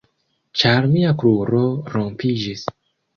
Ĉar 0.61 0.87
mia 0.93 1.11
kruro 1.23 1.59
rompiĝis. 1.97 2.65